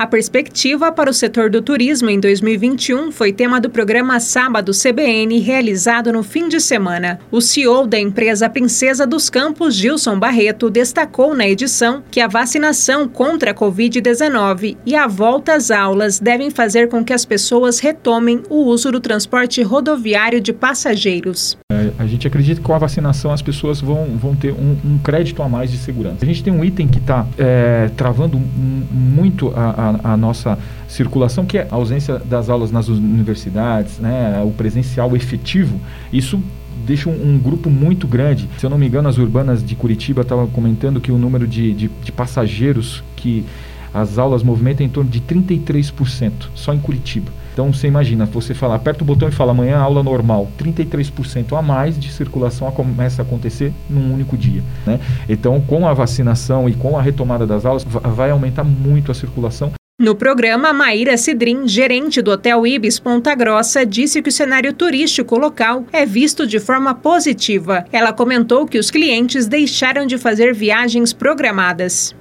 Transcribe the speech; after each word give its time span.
A 0.00 0.06
perspectiva 0.06 0.90
para 0.90 1.10
o 1.10 1.12
setor 1.12 1.50
do 1.50 1.60
turismo 1.60 2.08
em 2.08 2.18
2021 2.18 3.12
foi 3.12 3.34
tema 3.34 3.60
do 3.60 3.68
programa 3.68 4.18
Sábado 4.18 4.72
CBN, 4.72 5.38
realizado 5.40 6.10
no 6.10 6.22
fim 6.22 6.48
de 6.48 6.58
semana. 6.58 7.20
O 7.30 7.42
CEO 7.42 7.86
da 7.86 8.00
empresa 8.00 8.48
Princesa 8.48 9.06
dos 9.06 9.28
Campos, 9.28 9.74
Gilson 9.74 10.18
Barreto, 10.18 10.70
destacou 10.70 11.34
na 11.34 11.46
edição 11.46 12.02
que 12.10 12.18
a 12.18 12.26
vacinação 12.26 13.06
contra 13.06 13.50
a 13.50 13.54
Covid-19 13.54 14.78
e 14.86 14.96
a 14.96 15.06
volta 15.06 15.52
às 15.52 15.70
aulas 15.70 16.18
devem 16.18 16.48
fazer 16.48 16.88
com 16.88 17.04
que 17.04 17.12
as 17.12 17.26
pessoas 17.26 17.78
retomem 17.78 18.42
o 18.48 18.64
uso 18.64 18.90
do 18.90 19.00
transporte 19.00 19.60
rodoviário 19.60 20.40
de 20.40 20.54
passageiros. 20.54 21.58
É, 21.70 21.79
a 21.98 22.06
gente 22.06 22.26
acredita 22.26 22.60
que 22.60 22.66
com 22.66 22.74
a 22.74 22.78
vacinação 22.78 23.32
as 23.32 23.42
pessoas 23.42 23.80
vão, 23.80 24.06
vão 24.16 24.34
ter 24.34 24.52
um, 24.52 24.76
um 24.84 24.98
crédito 24.98 25.42
a 25.42 25.48
mais 25.48 25.70
de 25.70 25.78
segurança. 25.78 26.18
A 26.22 26.26
gente 26.26 26.42
tem 26.42 26.52
um 26.52 26.64
item 26.64 26.88
que 26.88 26.98
está 26.98 27.26
é, 27.38 27.90
travando 27.96 28.38
muito 28.38 29.52
a, 29.54 29.70
a 29.70 29.90
a, 30.04 30.16
nossa 30.16 30.58
circulação, 30.88 31.44
que 31.44 31.58
é 31.58 31.66
a 31.70 31.74
ausência 31.74 32.18
das 32.18 32.48
aulas 32.48 32.70
nas 32.70 32.88
universidades, 32.88 33.98
né, 33.98 34.42
o 34.44 34.50
presencial 34.50 35.14
efetivo, 35.16 35.80
isso 36.12 36.40
deixa 36.86 37.08
um, 37.08 37.34
um, 37.34 37.38
grupo 37.38 37.70
muito 37.70 38.06
grande. 38.06 38.48
Se 38.58 38.66
eu 38.66 38.70
não 38.70 38.78
me 38.78 38.86
engano, 38.86 39.08
as 39.08 39.18
urbanas 39.18 39.64
de 39.64 39.74
Curitiba 39.74 40.22
estavam 40.22 40.46
comentando 40.48 41.00
que 41.00 41.12
o 41.12 41.18
número 41.18 41.46
de, 41.46 41.72
de, 41.74 41.90
de, 42.02 42.12
passageiros 42.12 43.04
que 43.14 43.44
as 43.92 44.18
aulas 44.18 44.42
movimentam 44.42 44.84
é 44.84 44.88
em 44.88 44.90
torno 44.90 45.10
de 45.10 45.20
33%, 45.20 46.32
só 46.54 46.72
em 46.72 46.78
Curitiba. 46.78 47.30
Então 47.52 47.72
você 47.72 47.86
imagina, 47.86 48.26
você 48.26 48.54
fala, 48.54 48.76
aperta 48.76 49.02
o 49.02 49.06
botão 49.06 49.28
e 49.28 49.32
fala 49.32 49.50
amanhã 49.52 49.78
aula 49.78 50.02
normal, 50.02 50.48
33% 50.58 51.56
a 51.56 51.62
mais 51.62 51.98
de 51.98 52.10
circulação 52.12 52.70
começa 52.70 53.22
a 53.22 53.24
acontecer 53.24 53.72
num 53.88 54.12
único 54.14 54.36
dia. 54.36 54.62
Né? 54.86 55.00
Então, 55.28 55.60
com 55.60 55.86
a 55.86 55.92
vacinação 55.92 56.68
e 56.68 56.74
com 56.74 56.96
a 56.96 57.02
retomada 57.02 57.46
das 57.46 57.64
aulas, 57.64 57.84
vai 57.84 58.30
aumentar 58.30 58.64
muito 58.64 59.10
a 59.10 59.14
circulação 59.14 59.72
no 60.00 60.14
programa, 60.14 60.72
Maíra 60.72 61.14
Cidrim, 61.18 61.68
gerente 61.68 62.22
do 62.22 62.30
Hotel 62.30 62.66
Ibis 62.66 62.98
Ponta 62.98 63.34
Grossa, 63.34 63.84
disse 63.84 64.22
que 64.22 64.30
o 64.30 64.32
cenário 64.32 64.72
turístico 64.72 65.36
local 65.36 65.84
é 65.92 66.06
visto 66.06 66.46
de 66.46 66.58
forma 66.58 66.94
positiva. 66.94 67.84
Ela 67.92 68.10
comentou 68.10 68.66
que 68.66 68.78
os 68.78 68.90
clientes 68.90 69.46
deixaram 69.46 70.06
de 70.06 70.16
fazer 70.16 70.54
viagens 70.54 71.12
programadas 71.12 72.14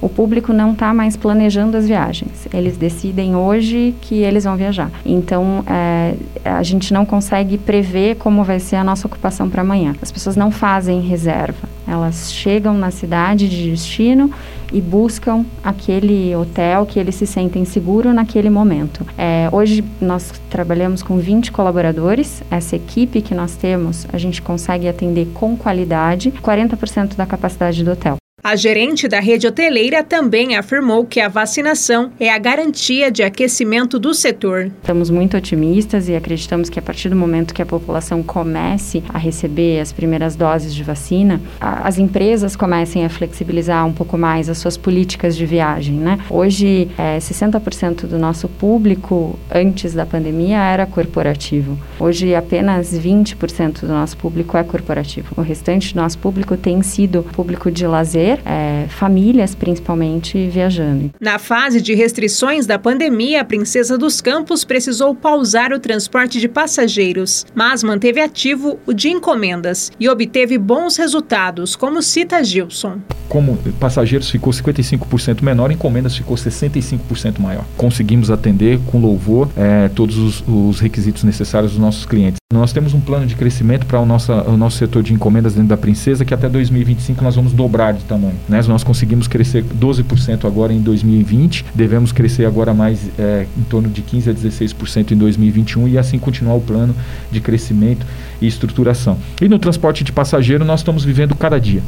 o 0.00 0.08
público 0.08 0.52
não 0.52 0.72
está 0.72 0.92
mais 0.92 1.16
planejando 1.16 1.78
as 1.78 1.86
viagens. 1.86 2.46
Eles 2.52 2.76
decidem 2.76 3.34
hoje 3.34 3.94
que 4.02 4.16
eles 4.16 4.44
vão 4.44 4.54
viajar. 4.54 4.90
Então, 5.04 5.64
é, 5.66 6.14
a 6.44 6.62
gente 6.62 6.92
não 6.92 7.06
consegue 7.06 7.56
prever 7.56 8.16
como 8.16 8.44
vai 8.44 8.60
ser 8.60 8.76
a 8.76 8.84
nossa 8.84 9.06
ocupação 9.06 9.48
para 9.48 9.62
amanhã. 9.62 9.94
As 10.02 10.12
pessoas 10.12 10.36
não 10.36 10.50
fazem 10.50 11.00
reserva. 11.00 11.68
Elas 11.86 12.32
chegam 12.32 12.74
na 12.74 12.90
cidade 12.90 13.48
de 13.48 13.70
destino 13.70 14.30
e 14.74 14.80
buscam 14.80 15.46
aquele 15.62 16.34
hotel 16.34 16.84
que 16.84 16.98
eles 16.98 17.14
se 17.14 17.26
sentem 17.26 17.64
seguros 17.64 18.12
naquele 18.12 18.50
momento. 18.50 19.06
É, 19.16 19.48
hoje 19.52 19.84
nós 20.00 20.32
trabalhamos 20.50 21.00
com 21.00 21.16
20 21.16 21.52
colaboradores. 21.52 22.42
Essa 22.50 22.74
equipe 22.74 23.22
que 23.22 23.34
nós 23.34 23.54
temos, 23.54 24.04
a 24.12 24.18
gente 24.18 24.42
consegue 24.42 24.88
atender 24.88 25.28
com 25.32 25.56
qualidade 25.56 26.32
40% 26.32 27.14
da 27.14 27.24
capacidade 27.24 27.84
do 27.84 27.92
hotel. 27.92 28.16
A 28.44 28.56
gerente 28.56 29.08
da 29.08 29.20
rede 29.20 29.46
hoteleira 29.46 30.04
também 30.04 30.54
afirmou 30.54 31.06
que 31.06 31.18
a 31.18 31.28
vacinação 31.28 32.12
é 32.20 32.30
a 32.30 32.36
garantia 32.36 33.10
de 33.10 33.22
aquecimento 33.22 33.98
do 33.98 34.12
setor. 34.12 34.70
Estamos 34.82 35.08
muito 35.08 35.34
otimistas 35.34 36.10
e 36.10 36.14
acreditamos 36.14 36.68
que 36.68 36.78
a 36.78 36.82
partir 36.82 37.08
do 37.08 37.16
momento 37.16 37.54
que 37.54 37.62
a 37.62 37.66
população 37.66 38.22
comece 38.22 39.02
a 39.08 39.16
receber 39.16 39.80
as 39.80 39.92
primeiras 39.92 40.36
doses 40.36 40.74
de 40.74 40.84
vacina, 40.84 41.40
as 41.58 41.98
empresas 41.98 42.54
comecem 42.54 43.06
a 43.06 43.08
flexibilizar 43.08 43.86
um 43.86 43.94
pouco 43.94 44.18
mais 44.18 44.50
as 44.50 44.58
suas 44.58 44.76
políticas 44.76 45.34
de 45.34 45.46
viagem. 45.46 45.94
Né? 45.94 46.18
Hoje, 46.28 46.90
é, 46.98 47.16
60% 47.16 48.06
do 48.06 48.18
nosso 48.18 48.46
público 48.46 49.38
antes 49.50 49.94
da 49.94 50.04
pandemia 50.04 50.58
era 50.58 50.84
corporativo. 50.84 51.78
Hoje, 51.98 52.34
apenas 52.34 52.92
20% 52.92 53.80
do 53.80 53.88
nosso 53.88 54.18
público 54.18 54.54
é 54.58 54.62
corporativo. 54.62 55.32
O 55.34 55.40
restante 55.40 55.94
do 55.94 56.02
nosso 56.02 56.18
público 56.18 56.58
tem 56.58 56.82
sido 56.82 57.22
público 57.22 57.70
de 57.70 57.86
lazer 57.86 58.33
é, 58.44 58.86
famílias 58.88 59.54
principalmente 59.54 60.48
viajando. 60.48 61.10
Na 61.20 61.38
fase 61.38 61.80
de 61.80 61.94
restrições 61.94 62.66
da 62.66 62.78
pandemia, 62.78 63.40
a 63.40 63.44
Princesa 63.44 63.96
dos 63.98 64.20
Campos 64.20 64.64
precisou 64.64 65.14
pausar 65.14 65.72
o 65.72 65.78
transporte 65.78 66.40
de 66.40 66.48
passageiros, 66.48 67.46
mas 67.54 67.82
manteve 67.82 68.20
ativo 68.20 68.78
o 68.86 68.92
de 68.92 69.08
encomendas 69.08 69.90
e 69.98 70.08
obteve 70.08 70.58
bons 70.58 70.96
resultados, 70.96 71.76
como 71.76 72.02
cita 72.02 72.42
Gilson. 72.42 72.98
Como 73.28 73.56
passageiros 73.80 74.30
ficou 74.30 74.52
55% 74.52 75.42
menor, 75.42 75.70
encomendas 75.72 76.16
ficou 76.16 76.36
65% 76.36 77.38
maior. 77.38 77.64
Conseguimos 77.76 78.30
atender 78.30 78.78
com 78.86 79.00
louvor 79.00 79.48
é, 79.56 79.88
todos 79.88 80.16
os, 80.16 80.44
os 80.46 80.80
requisitos 80.80 81.24
necessários 81.24 81.72
dos 81.72 81.80
nossos 81.80 82.06
clientes. 82.06 82.43
Nós 82.54 82.72
temos 82.72 82.94
um 82.94 83.00
plano 83.00 83.26
de 83.26 83.34
crescimento 83.34 83.84
para 83.84 83.98
o 83.98 84.06
nosso, 84.06 84.32
o 84.32 84.56
nosso 84.56 84.78
setor 84.78 85.02
de 85.02 85.12
encomendas 85.12 85.54
dentro 85.54 85.70
da 85.70 85.76
Princesa, 85.76 86.24
que 86.24 86.32
até 86.32 86.48
2025 86.48 87.22
nós 87.24 87.34
vamos 87.34 87.52
dobrar 87.52 87.92
de 87.92 88.04
tamanho. 88.04 88.36
Né? 88.48 88.62
Nós 88.68 88.84
conseguimos 88.84 89.26
crescer 89.26 89.64
12% 89.64 90.44
agora 90.44 90.72
em 90.72 90.80
2020, 90.80 91.64
devemos 91.74 92.12
crescer 92.12 92.44
agora 92.46 92.72
mais 92.72 93.10
é, 93.18 93.48
em 93.58 93.62
torno 93.62 93.88
de 93.88 94.00
15% 94.02 94.30
a 94.30 94.32
16% 94.32 95.10
em 95.10 95.16
2021 95.16 95.88
e 95.88 95.98
assim 95.98 96.16
continuar 96.16 96.54
o 96.54 96.60
plano 96.60 96.94
de 97.28 97.40
crescimento 97.40 98.06
e 98.40 98.46
estruturação. 98.46 99.18
E 99.42 99.48
no 99.48 99.58
transporte 99.58 100.04
de 100.04 100.12
passageiro 100.12 100.64
nós 100.64 100.78
estamos 100.78 101.04
vivendo 101.04 101.34
cada 101.34 101.58
dia. 101.58 101.82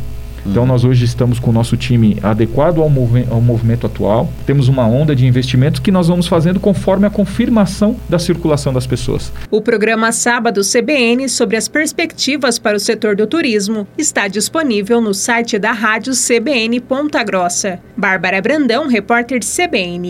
Então 0.50 0.66
nós 0.66 0.84
hoje 0.84 1.04
estamos 1.04 1.38
com 1.38 1.50
o 1.50 1.52
nosso 1.52 1.76
time 1.76 2.16
adequado 2.22 2.80
ao, 2.80 2.90
ao 3.30 3.40
movimento 3.40 3.86
atual. 3.86 4.30
Temos 4.46 4.68
uma 4.68 4.86
onda 4.86 5.14
de 5.14 5.26
investimentos 5.26 5.80
que 5.80 5.90
nós 5.90 6.08
vamos 6.08 6.26
fazendo 6.26 6.60
conforme 6.60 7.06
a 7.06 7.10
confirmação 7.10 7.96
da 8.08 8.18
circulação 8.18 8.72
das 8.72 8.86
pessoas. 8.86 9.32
O 9.50 9.60
programa 9.60 10.12
Sábado 10.12 10.60
CBN 10.62 11.28
sobre 11.28 11.56
as 11.56 11.68
perspectivas 11.68 12.58
para 12.58 12.76
o 12.76 12.80
setor 12.80 13.16
do 13.16 13.26
turismo 13.26 13.86
está 13.98 14.28
disponível 14.28 15.00
no 15.00 15.12
site 15.12 15.58
da 15.58 15.72
rádio 15.72 16.12
CBN 16.14 16.80
Ponta 16.80 17.22
Grossa. 17.22 17.78
Bárbara 17.96 18.40
Brandão, 18.40 18.88
repórter 18.88 19.38
de 19.38 19.46
CBN. 19.46 20.06